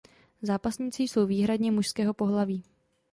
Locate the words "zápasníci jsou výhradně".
0.41-1.71